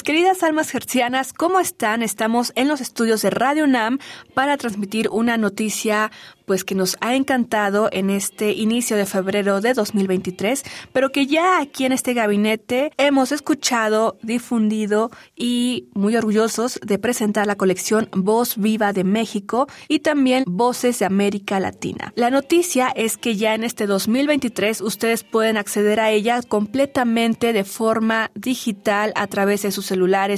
Mis 0.00 0.04
queridas 0.04 0.29
almas 0.42 0.74
hercianas, 0.74 1.32
¿cómo 1.32 1.60
están? 1.60 2.02
Estamos 2.02 2.52
en 2.54 2.68
los 2.68 2.80
estudios 2.80 3.22
de 3.22 3.30
Radio 3.30 3.66
NAM 3.66 3.98
para 4.34 4.56
transmitir 4.56 5.08
una 5.10 5.36
noticia 5.36 6.10
pues 6.50 6.64
que 6.64 6.74
nos 6.74 6.96
ha 7.00 7.14
encantado 7.14 7.88
en 7.92 8.10
este 8.10 8.50
inicio 8.50 8.96
de 8.96 9.06
febrero 9.06 9.60
de 9.60 9.72
2023, 9.72 10.64
pero 10.92 11.12
que 11.12 11.26
ya 11.28 11.60
aquí 11.60 11.84
en 11.84 11.92
este 11.92 12.12
gabinete 12.12 12.90
hemos 12.96 13.30
escuchado, 13.30 14.18
difundido 14.22 15.12
y 15.36 15.88
muy 15.94 16.16
orgullosos 16.16 16.80
de 16.84 16.98
presentar 16.98 17.46
la 17.46 17.54
colección 17.54 18.08
Voz 18.10 18.56
Viva 18.56 18.92
de 18.92 19.04
México 19.04 19.68
y 19.86 20.00
también 20.00 20.42
Voces 20.44 20.98
de 20.98 21.04
América 21.04 21.60
Latina. 21.60 22.12
La 22.16 22.30
noticia 22.30 22.88
es 22.96 23.16
que 23.16 23.36
ya 23.36 23.54
en 23.54 23.62
este 23.62 23.86
2023 23.86 24.80
ustedes 24.80 25.22
pueden 25.22 25.56
acceder 25.56 26.00
a 26.00 26.10
ella 26.10 26.42
completamente 26.42 27.52
de 27.52 27.62
forma 27.62 28.32
digital 28.34 29.12
a 29.14 29.28
través 29.28 29.62
de 29.62 29.70
sus 29.70 29.92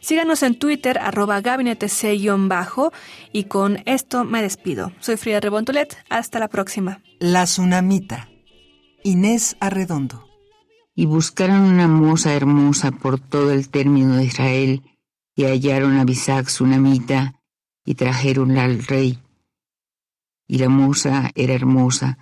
Síganos 0.00 0.42
en 0.42 0.58
Twitter, 0.58 0.98
arroba 0.98 1.40
gabinete 1.40 1.86
bajo 2.48 2.92
y 3.32 3.44
con 3.44 3.82
esto 3.86 4.24
me 4.24 4.42
despido. 4.42 4.92
Soy 5.00 5.16
Frida 5.16 5.40
Rebontulet, 5.40 5.96
hasta 6.08 6.38
la 6.38 6.48
próxima. 6.48 7.02
La 7.18 7.44
Tsunamita, 7.44 8.28
Inés 9.02 9.56
Arredondo. 9.60 10.26
Y 10.94 11.06
buscaron 11.06 11.60
una 11.60 11.88
moza 11.88 12.34
hermosa 12.34 12.90
por 12.90 13.20
todo 13.20 13.52
el 13.52 13.68
término 13.68 14.16
de 14.16 14.24
Israel, 14.24 14.82
y 15.34 15.44
hallaron 15.44 15.98
a 15.98 16.04
Bisac 16.04 16.46
Tsunamita, 16.46 17.40
y 17.84 17.94
trajeronla 17.94 18.64
al 18.64 18.84
rey. 18.84 19.18
Y 20.46 20.58
la 20.58 20.68
moza 20.68 21.30
era 21.34 21.54
hermosa, 21.54 22.18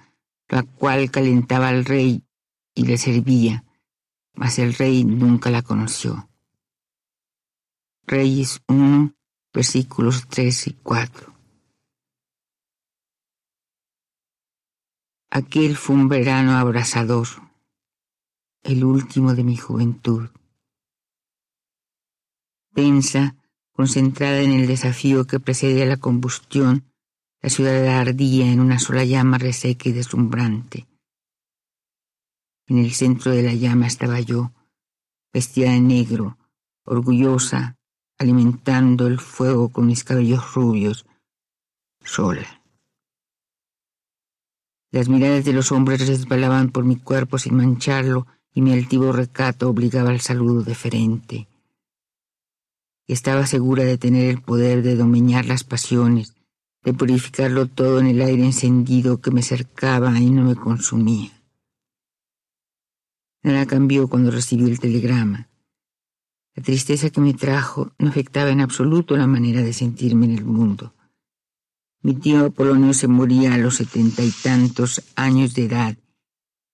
la 0.48 0.62
cual 0.62 1.10
calentaba 1.10 1.69
al 1.69 1.84
rey 1.84 2.22
y 2.75 2.86
le 2.86 2.96
servía, 2.96 3.64
mas 4.38 4.61
el 4.61 4.73
rey 4.75 5.05
nunca 5.05 5.50
la 5.50 5.62
conoció. 5.62 6.31
Reyes 8.06 8.62
1, 8.69 9.12
versículos 9.52 10.29
3 10.29 10.69
y 10.69 10.73
4. 10.75 11.35
Aquel 15.31 15.76
fue 15.76 15.96
un 15.96 16.08
verano 16.08 16.56
abrasador, 16.56 17.26
el 18.62 18.85
último 18.85 19.35
de 19.35 19.43
mi 19.43 19.56
juventud. 19.56 20.29
Tensa, 22.73 23.35
concentrada 23.73 24.38
en 24.40 24.52
el 24.52 24.69
desafío 24.69 25.26
que 25.26 25.40
precede 25.40 25.82
a 25.82 25.87
la 25.87 25.96
combustión, 25.96 26.85
la 27.43 27.50
ciudad 27.50 27.88
ardía 27.88 28.52
en 28.52 28.61
una 28.61 28.79
sola 28.79 29.05
llama 29.05 29.37
reseca 29.37 29.88
y 29.88 29.93
deslumbrante. 29.93 30.87
En 32.69 32.76
el 32.79 32.93
centro 32.93 33.32
de 33.32 33.43
la 33.43 33.55
llama 33.55 33.87
estaba 33.87 34.20
yo, 34.20 34.53
vestida 35.32 35.70
de 35.70 35.81
negro, 35.81 36.37
orgullosa, 36.85 37.79
alimentando 38.19 39.06
el 39.06 39.19
fuego 39.19 39.70
con 39.70 39.87
mis 39.87 40.05
cabellos 40.05 40.55
rubios, 40.55 41.06
sola. 42.05 42.62
Las 44.91 45.09
miradas 45.09 45.47
de 45.47 45.55
los 45.55 45.73
hombres 45.73 46.06
resbalaban 46.06 46.70
por 46.70 46.85
mi 46.85 46.97
cuerpo 46.97 47.38
sin 47.38 47.56
mancharlo 47.56 48.26
y 48.53 48.61
mi 48.61 48.75
altivo 48.75 49.12
recato 49.12 49.71
obligaba 49.71 50.11
al 50.11 50.21
saludo 50.21 50.62
deferente. 50.62 51.49
Estaba 53.06 53.47
segura 53.47 53.85
de 53.85 53.97
tener 53.97 54.29
el 54.29 54.43
poder 54.43 54.82
de 54.82 54.94
domeñar 54.94 55.47
las 55.47 55.64
pasiones, 55.64 56.35
de 56.82 56.93
purificarlo 56.93 57.67
todo 57.67 58.00
en 58.00 58.09
el 58.09 58.21
aire 58.21 58.44
encendido 58.44 59.23
que 59.23 59.31
me 59.31 59.43
cercaba 59.43 60.19
y 60.19 60.31
no 60.31 60.44
me 60.44 60.55
consumía. 60.55 61.38
Nada 63.43 63.67
cambió 63.67 64.08
cuando 64.08 64.31
recibí 64.31 64.64
el 64.64 64.81
telegrama. 64.81 65.49
La 66.55 66.62
tristeza 66.62 67.11
que 67.11 67.20
me 67.20 67.35
trajo 67.35 67.92
no 67.99 68.09
afectaba 68.09 68.50
en 68.50 68.61
absoluto 68.61 69.16
la 69.16 69.28
manera 69.28 69.62
de 69.62 69.73
sentirme 69.73 70.26
en 70.26 70.38
el 70.38 70.45
mundo. 70.45 70.92
Mi 72.02 72.14
tío 72.14 72.47
Apolonio 72.47 72.92
se 72.95 73.07
moría 73.07 73.54
a 73.54 73.59
los 73.59 73.76
setenta 73.76 74.25
y 74.25 74.30
tantos 74.30 75.02
años 75.14 75.54
de 75.54 75.66
edad. 75.66 75.97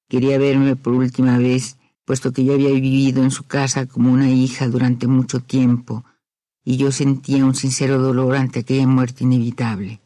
Quería 0.08 0.38
verme 0.38 0.76
por 0.76 0.94
última 0.94 1.38
vez, 1.38 1.76
puesto 2.04 2.32
que 2.32 2.44
yo 2.44 2.54
había 2.54 2.70
vivido 2.70 3.22
en 3.22 3.30
su 3.30 3.44
casa 3.44 3.86
como 3.86 4.12
una 4.12 4.30
hija 4.30 4.68
durante 4.68 5.06
mucho 5.06 5.40
tiempo, 5.40 6.04
y 6.64 6.78
yo 6.78 6.90
sentía 6.92 7.44
un 7.44 7.54
sincero 7.54 7.98
dolor 7.98 8.36
ante 8.36 8.60
aquella 8.60 8.86
muerte 8.86 9.24
inevitable. 9.24 10.00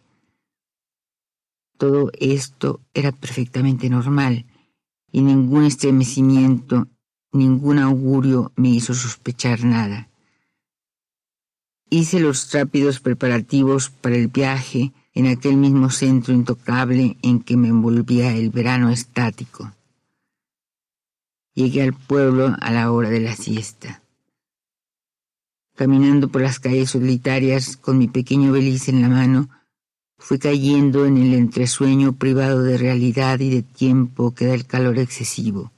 Todo 1.76 2.10
esto 2.18 2.80
era 2.94 3.12
perfectamente 3.12 3.88
normal, 3.88 4.44
y 5.12 5.22
ningún 5.22 5.64
estremecimiento, 5.64 6.88
ningún 7.32 7.78
augurio 7.78 8.52
me 8.56 8.68
hizo 8.70 8.94
sospechar 8.94 9.64
nada. 9.64 10.08
Hice 11.90 12.20
los 12.20 12.52
rápidos 12.52 13.00
preparativos 13.00 13.90
para 13.90 14.16
el 14.16 14.28
viaje 14.28 14.92
en 15.14 15.26
aquel 15.26 15.56
mismo 15.56 15.90
centro 15.90 16.34
intocable 16.34 17.16
en 17.22 17.40
que 17.40 17.56
me 17.56 17.68
envolvía 17.68 18.36
el 18.36 18.50
verano 18.50 18.90
estático. 18.90 19.72
Llegué 21.54 21.82
al 21.82 21.94
pueblo 21.94 22.56
a 22.60 22.70
la 22.70 22.92
hora 22.92 23.10
de 23.10 23.20
la 23.20 23.34
siesta 23.34 24.02
caminando 25.78 26.26
por 26.28 26.42
las 26.42 26.58
calles 26.58 26.90
solitarias 26.90 27.76
con 27.76 27.98
mi 27.98 28.08
pequeño 28.08 28.50
beliz 28.50 28.88
en 28.88 29.00
la 29.00 29.08
mano, 29.08 29.48
fui 30.18 30.38
cayendo 30.38 31.06
en 31.06 31.16
el 31.16 31.34
entresueño 31.34 32.14
privado 32.14 32.62
de 32.62 32.76
realidad 32.76 33.38
y 33.40 33.50
de 33.50 33.62
tiempo 33.62 34.34
que 34.34 34.46
da 34.46 34.54
el 34.54 34.66
calor 34.66 34.98
excesivo. 34.98 35.72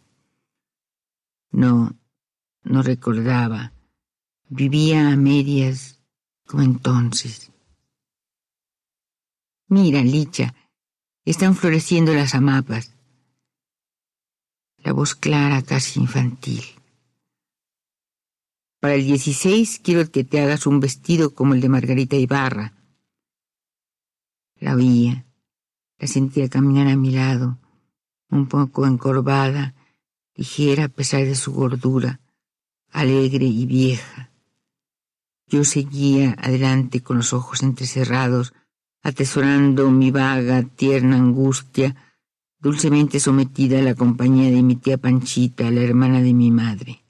No, 1.52 1.94
no 2.64 2.82
recordaba. 2.82 3.73
Vivía 4.49 5.11
a 5.11 5.16
medias 5.16 6.00
como 6.47 6.62
entonces. 6.62 7.52
Mira, 9.68 10.02
Licha, 10.02 10.54
están 11.25 11.54
floreciendo 11.54 12.12
las 12.12 12.35
amapas. 12.35 12.92
La 14.78 14.92
voz 14.92 15.14
clara, 15.14 15.62
casi 15.62 16.00
infantil. 16.00 16.64
Para 18.80 18.94
el 18.94 19.04
16 19.04 19.80
quiero 19.85 20.11
que 20.11 20.25
te 20.25 20.40
hagas 20.40 20.66
un 20.66 20.80
vestido 20.80 21.35
como 21.35 21.54
el 21.54 21.61
de 21.61 21.68
Margarita 21.68 22.16
Ibarra. 22.16 22.79
La 24.60 24.74
oía, 24.74 25.24
la 25.98 26.06
sentía 26.06 26.50
caminar 26.50 26.86
a 26.86 26.96
mi 26.96 27.10
lado, 27.10 27.58
un 28.28 28.46
poco 28.46 28.86
encorvada, 28.86 29.74
ligera 30.34 30.84
a 30.84 30.88
pesar 30.88 31.24
de 31.24 31.34
su 31.34 31.52
gordura, 31.52 32.20
alegre 32.90 33.46
y 33.46 33.64
vieja. 33.64 34.30
Yo 35.46 35.64
seguía 35.64 36.36
adelante 36.38 37.02
con 37.02 37.16
los 37.16 37.32
ojos 37.32 37.62
entrecerrados, 37.62 38.52
atesorando 39.02 39.90
mi 39.90 40.10
vaga, 40.10 40.62
tierna 40.62 41.16
angustia, 41.16 41.96
dulcemente 42.58 43.18
sometida 43.18 43.78
a 43.78 43.82
la 43.82 43.94
compañía 43.94 44.50
de 44.50 44.62
mi 44.62 44.76
tía 44.76 44.98
Panchita, 44.98 45.70
la 45.70 45.80
hermana 45.80 46.20
de 46.20 46.34
mi 46.34 46.50
madre. 46.50 47.02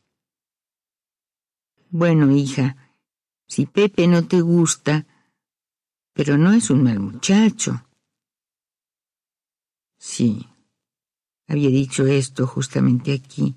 Bueno, 1.90 2.30
hija, 2.30 2.76
si 3.48 3.66
Pepe 3.66 4.06
no 4.06 4.24
te 4.24 4.40
gusta, 4.40 5.04
pero 6.20 6.36
no 6.36 6.52
es 6.52 6.68
un 6.68 6.82
mal 6.82 7.00
muchacho. 7.00 7.82
Sí, 9.96 10.46
había 11.48 11.70
dicho 11.70 12.06
esto 12.06 12.46
justamente 12.46 13.14
aquí, 13.14 13.56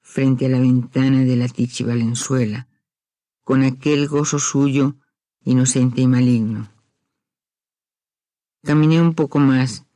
frente 0.00 0.46
a 0.46 0.48
la 0.48 0.58
ventana 0.58 1.20
de 1.20 1.36
la 1.36 1.46
Tichi 1.46 1.84
Valenzuela, 1.84 2.66
con 3.44 3.62
aquel 3.62 4.08
gozo 4.08 4.40
suyo 4.40 4.96
inocente 5.44 6.00
y 6.00 6.08
maligno. 6.08 6.68
Caminé 8.64 9.00
un 9.00 9.14
poco 9.14 9.38
más, 9.38 9.86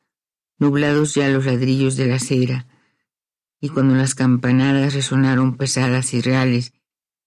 nublados 0.58 1.14
ya 1.14 1.28
los 1.30 1.46
ladrillos 1.46 1.96
de 1.96 2.06
la 2.06 2.14
acera, 2.14 2.68
y 3.60 3.70
cuando 3.70 3.96
las 3.96 4.14
campanadas 4.14 4.94
resonaron 4.94 5.56
pesadas 5.56 6.14
y 6.14 6.20
reales, 6.20 6.74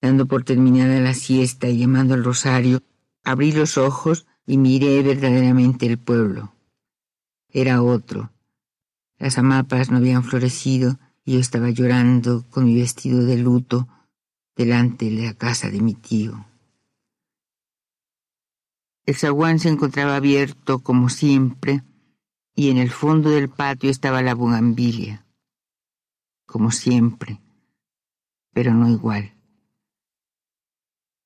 dando 0.02 0.28
por 0.28 0.46
terminada 0.46 1.02
la 1.02 1.14
siesta 1.14 1.68
y 1.68 1.80
llamando 1.80 2.14
al 2.14 2.24
rosario, 2.24 2.82
abrí 3.22 3.52
los 3.52 3.78
ojos 3.78 4.26
y 4.46 4.58
miré 4.58 5.02
verdaderamente 5.02 5.86
el 5.86 5.98
pueblo. 5.98 6.54
Era 7.50 7.82
otro. 7.82 8.32
Las 9.18 9.38
amapas 9.38 9.90
no 9.90 9.98
habían 9.98 10.24
florecido 10.24 11.00
y 11.24 11.34
yo 11.34 11.40
estaba 11.40 11.70
llorando 11.70 12.46
con 12.50 12.66
mi 12.66 12.76
vestido 12.76 13.24
de 13.24 13.38
luto 13.38 13.88
delante 14.56 15.10
de 15.10 15.24
la 15.24 15.34
casa 15.34 15.70
de 15.70 15.82
mi 15.82 15.94
tío. 15.94 16.46
El 19.06 19.16
zaguán 19.16 19.60
se 19.60 19.70
encontraba 19.70 20.16
abierto 20.16 20.80
como 20.80 21.10
siempre 21.10 21.84
y 22.56 22.70
en 22.70 22.78
el 22.78 22.90
fondo 22.90 23.30
del 23.30 23.50
patio 23.50 23.90
estaba 23.90 24.22
la 24.22 24.34
bugambilia, 24.34 25.26
como 26.46 26.72
siempre, 26.72 27.42
pero 28.54 28.74
no 28.74 28.90
igual. 28.90 29.34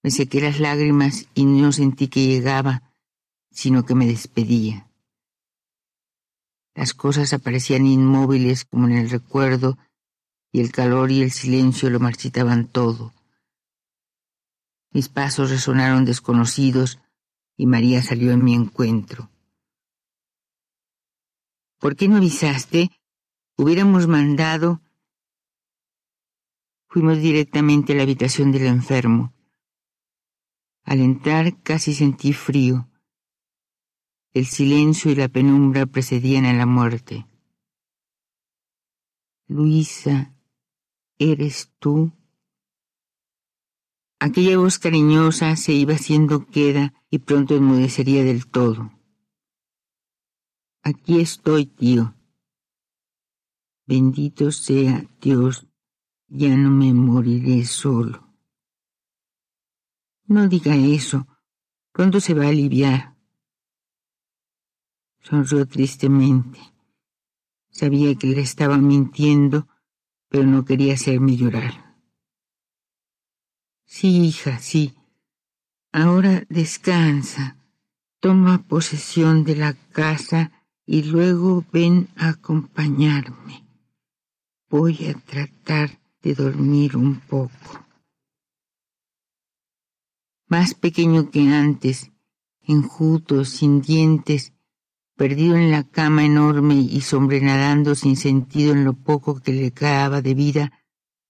Me 0.02 0.12
sequé 0.12 0.42
las 0.42 0.60
lágrimas 0.60 1.28
y 1.36 1.46
no 1.46 1.72
sentí 1.72 2.08
que 2.08 2.26
llegaba, 2.26 2.89
sino 3.52 3.86
que 3.86 3.96
me 3.96 4.06
despedía. 4.06 4.90
Las 6.76 6.94
cosas 6.94 7.34
aparecían 7.34 7.86
inmóviles 7.86 8.66
como 8.66 8.88
en 8.88 8.98
el 8.98 9.10
recuerdo, 9.10 9.78
y 10.52 10.62
el 10.62 10.72
calor 10.72 11.12
y 11.12 11.22
el 11.22 11.32
silencio 11.32 11.90
lo 11.90 12.00
marchitaban 12.00 12.68
todo. 12.68 13.14
Mis 14.92 15.10
pasos 15.10 15.52
resonaron 15.52 16.06
desconocidos 16.06 17.00
y 17.56 17.68
María 17.68 18.02
salió 18.02 18.32
en 18.32 18.44
mi 18.44 18.56
encuentro. 18.56 19.30
¿Por 21.80 21.96
qué 21.96 22.08
no 22.08 22.18
avisaste? 22.18 22.90
Hubiéramos 23.58 24.08
mandado. 24.08 24.82
Fuimos 26.88 27.20
directamente 27.20 27.94
a 27.94 27.98
la 27.98 28.04
habitación 28.04 28.52
del 28.52 28.66
enfermo. 28.66 29.34
Al 30.84 31.02
entrar 31.02 31.62
casi 31.62 31.94
sentí 31.94 32.34
frío. 32.34 32.89
El 34.40 34.46
silencio 34.46 35.12
y 35.12 35.16
la 35.16 35.28
penumbra 35.28 35.86
precedían 35.86 36.46
a 36.46 36.54
la 36.54 36.66
muerte. 36.66 37.28
Luisa, 39.50 40.34
¿eres 41.18 41.74
tú? 41.78 42.14
Aquella 44.18 44.58
voz 44.58 44.80
cariñosa 44.80 45.58
se 45.58 45.74
iba 45.74 45.96
haciendo 45.96 46.48
queda 46.48 46.94
y 47.10 47.20
pronto 47.20 47.54
enmudecería 47.54 48.24
del 48.24 48.48
todo. 48.48 48.94
Aquí 50.84 51.20
estoy, 51.20 51.66
tío. 51.66 52.16
Bendito 53.88 54.54
sea 54.54 55.06
Dios, 55.20 55.68
ya 56.30 56.56
no 56.56 56.70
me 56.70 56.94
moriré 56.94 57.66
solo. 57.66 58.26
No 60.28 60.48
diga 60.48 60.78
eso, 60.78 61.28
pronto 61.92 62.22
se 62.22 62.34
va 62.34 62.46
a 62.46 62.50
aliviar. 62.50 63.19
Sonrió 65.22 65.66
tristemente. 65.66 66.60
Sabía 67.70 68.16
que 68.16 68.28
le 68.28 68.42
estaba 68.42 68.78
mintiendo, 68.78 69.68
pero 70.28 70.46
no 70.46 70.66
quería 70.66 70.94
hacerme 70.94 71.36
llorar. 71.36 71.96
Sí, 73.86 74.26
hija, 74.26 74.60
sí. 74.60 74.96
Ahora 75.92 76.44
descansa. 76.50 77.58
Toma 78.20 78.68
posesión 78.68 79.44
de 79.44 79.56
la 79.56 79.74
casa 79.92 80.52
y 80.86 81.04
luego 81.04 81.66
ven 81.72 82.10
a 82.16 82.30
acompañarme. 82.30 83.66
Voy 84.70 85.08
a 85.08 85.14
tratar 85.14 86.00
de 86.22 86.36
dormir 86.36 86.98
un 86.98 87.20
poco. 87.22 87.86
Más 90.48 90.74
pequeño 90.74 91.32
que 91.32 91.50
antes, 91.50 92.12
enjuto, 92.62 93.46
sin 93.46 93.82
dientes, 93.82 94.54
perdido 95.20 95.58
en 95.58 95.70
la 95.70 95.84
cama 95.84 96.24
enorme 96.24 96.76
y 96.76 97.02
sombrenadando 97.02 97.94
sin 97.94 98.16
sentido 98.16 98.72
en 98.72 98.86
lo 98.86 98.94
poco 98.94 99.42
que 99.42 99.52
le 99.52 99.72
quedaba 99.72 100.22
de 100.22 100.34
vida, 100.34 100.72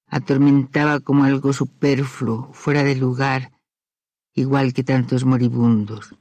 atormentaba 0.06 1.00
como 1.00 1.24
algo 1.24 1.54
superfluo, 1.54 2.54
fuera 2.54 2.84
de 2.84 2.96
lugar, 2.96 3.52
igual 4.36 4.74
que 4.76 4.84
tantos 4.84 5.26
moribundos. 5.26 6.14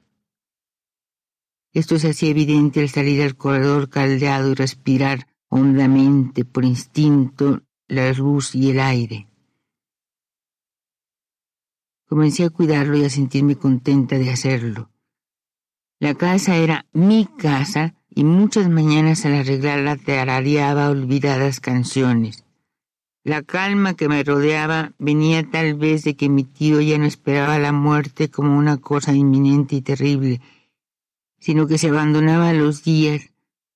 Esto 1.75 1.99
se 1.99 2.09
hacía 2.09 2.31
evidente 2.31 2.81
al 2.81 2.89
salir 2.89 3.21
al 3.21 3.37
corredor 3.37 3.91
caldeado 3.91 4.51
y 4.51 4.55
respirar 4.55 5.27
hondamente, 5.51 6.47
por 6.47 6.65
instinto, 6.65 7.61
la 7.87 8.11
luz 8.15 8.55
y 8.55 8.71
el 8.71 8.81
aire. 8.81 9.29
Comencé 12.07 12.45
a 12.45 12.51
cuidarlo 12.51 12.97
y 12.97 13.05
a 13.05 13.11
sentirme 13.11 13.57
contenta 13.57 14.17
de 14.17 14.31
hacerlo. 14.31 14.89
La 16.01 16.15
casa 16.15 16.55
era 16.55 16.87
mi 16.93 17.27
casa 17.27 17.97
y 18.09 18.23
muchas 18.23 18.69
mañanas 18.69 19.27
al 19.27 19.35
arreglarla 19.35 19.97
tarareaba 19.97 20.91
olvidadas 20.91 21.59
canciones. 21.59 22.45
La 23.25 23.43
calma 23.43 23.95
que 23.95 24.09
me 24.09 24.23
rodeaba 24.23 24.93
venía 24.99 25.51
tal 25.51 25.75
vez 25.75 26.05
de 26.05 26.15
que 26.15 26.29
mi 26.29 26.45
tío 26.45 26.81
ya 26.81 26.99
no 26.99 27.05
esperaba 27.05 27.59
la 27.59 27.73
muerte 27.73 28.31
como 28.31 28.57
una 28.57 28.77
cosa 28.77 29.13
inminente 29.13 29.75
y 29.75 29.83
terrible, 29.83 30.41
sino 31.41 31.67
que 31.67 31.79
se 31.79 31.89
abandonaba 31.89 32.53
los 32.53 32.85
días 32.85 33.33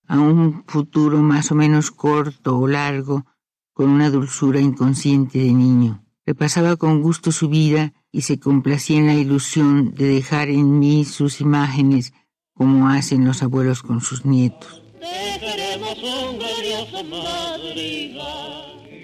a 0.06 0.20
un 0.20 0.64
futuro 0.68 1.22
más 1.22 1.50
o 1.50 1.56
menos 1.56 1.90
corto 1.90 2.56
o 2.56 2.68
largo 2.68 3.26
con 3.72 3.90
una 3.90 4.10
dulzura 4.10 4.60
inconsciente 4.60 5.40
de 5.40 5.52
niño. 5.52 6.04
Repasaba 6.24 6.76
con 6.76 7.02
gusto 7.02 7.32
su 7.32 7.48
vida 7.48 7.92
y 8.12 8.22
se 8.22 8.38
complacía 8.38 8.98
en 8.98 9.06
la 9.06 9.14
ilusión 9.14 9.94
de 9.94 10.06
dejar 10.06 10.50
en 10.50 10.78
mí 10.78 11.04
sus 11.06 11.40
imágenes 11.40 12.12
como 12.52 12.88
hacen 12.88 13.24
los 13.24 13.42
abuelos 13.42 13.82
con 13.82 14.02
sus 14.02 14.26
nietos. 14.26 14.82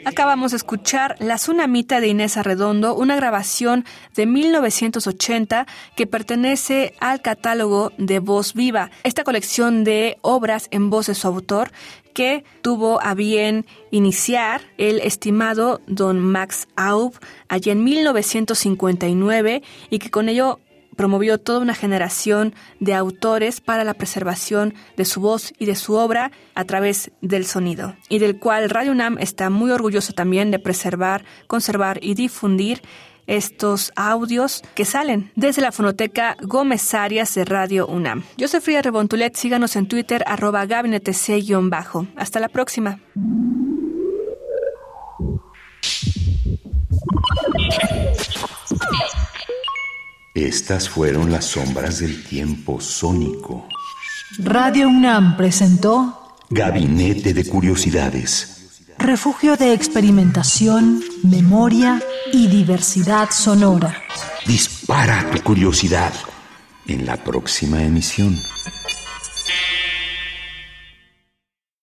Acabamos 0.04 0.52
de 0.52 0.56
escuchar 0.56 1.16
La 1.18 1.36
Tsunamita 1.36 2.00
de 2.00 2.08
Inés 2.08 2.36
Arredondo, 2.36 2.94
una 2.94 3.16
grabación 3.16 3.84
de 4.14 4.26
1980 4.26 5.66
que 5.96 6.06
pertenece 6.06 6.94
al 7.00 7.20
catálogo 7.20 7.92
de 7.98 8.18
Voz 8.18 8.54
Viva, 8.54 8.90
esta 9.04 9.24
colección 9.24 9.84
de 9.84 10.16
obras 10.22 10.68
en 10.70 10.88
voz 10.88 11.08
de 11.08 11.14
su 11.14 11.26
autor 11.26 11.72
que 12.18 12.42
tuvo 12.62 13.00
a 13.00 13.14
bien 13.14 13.64
iniciar 13.92 14.60
el 14.76 14.98
estimado 14.98 15.80
don 15.86 16.18
Max 16.18 16.66
Aub 16.74 17.14
allí 17.46 17.70
en 17.70 17.84
1959 17.84 19.62
y 19.88 20.00
que 20.00 20.10
con 20.10 20.28
ello 20.28 20.58
promovió 20.96 21.38
toda 21.38 21.60
una 21.60 21.76
generación 21.76 22.56
de 22.80 22.94
autores 22.94 23.60
para 23.60 23.84
la 23.84 23.94
preservación 23.94 24.74
de 24.96 25.04
su 25.04 25.20
voz 25.20 25.52
y 25.60 25.66
de 25.66 25.76
su 25.76 25.94
obra 25.94 26.32
a 26.56 26.64
través 26.64 27.12
del 27.22 27.46
sonido, 27.46 27.94
y 28.08 28.18
del 28.18 28.40
cual 28.40 28.68
Radio 28.68 28.90
UNAM 28.90 29.16
está 29.20 29.48
muy 29.48 29.70
orgulloso 29.70 30.12
también 30.12 30.50
de 30.50 30.58
preservar, 30.58 31.24
conservar 31.46 32.00
y 32.02 32.14
difundir 32.14 32.82
estos 33.28 33.92
audios 33.94 34.62
que 34.74 34.84
salen 34.84 35.30
desde 35.36 35.62
la 35.62 35.70
fonoteca 35.70 36.36
Gómez 36.42 36.92
Arias 36.94 37.34
de 37.34 37.44
Radio 37.44 37.86
UNAM. 37.86 38.24
Yo 38.36 38.48
soy 38.48 38.60
Frida 38.60 38.82
Rebontulet, 38.82 39.36
síganos 39.36 39.76
en 39.76 39.86
Twitter, 39.86 40.24
arroba 40.26 40.66
gabinetec-bajo. 40.66 42.08
Hasta 42.16 42.40
la 42.40 42.48
próxima. 42.48 42.98
Estas 50.34 50.88
fueron 50.88 51.30
las 51.30 51.46
sombras 51.46 51.98
del 52.00 52.24
tiempo 52.24 52.80
sónico. 52.80 53.66
Radio 54.38 54.88
UNAM 54.88 55.36
presentó 55.36 56.36
Gabinete 56.48 57.34
de 57.34 57.44
Curiosidades. 57.44 58.54
Refugio 58.98 59.56
de 59.56 59.72
experimentación, 59.72 61.02
memoria 61.22 62.00
y 62.32 62.46
diversidad 62.48 63.30
sonora. 63.30 64.02
Dispara 64.46 65.30
tu 65.30 65.42
curiosidad 65.42 66.12
en 66.86 67.06
la 67.06 67.16
próxima 67.16 67.82
emisión. 67.82 68.36